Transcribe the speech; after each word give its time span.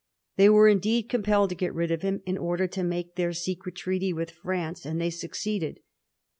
They 0.35 0.49
were, 0.49 0.67
indeed, 0.67 1.09
compelled 1.09 1.49
to 1.49 1.55
get 1.55 1.75
rid 1.75 1.91
of 1.91 1.99
hini 2.01 2.23
in 2.25 2.35
order 2.35 2.65
to 2.65 2.83
make 2.83 3.13
their 3.13 3.33
secret 3.33 3.75
treaty 3.75 4.11
with 4.11 4.31
France, 4.31 4.83
and 4.83 4.99
they 4.99 5.11
succeeded. 5.11 5.79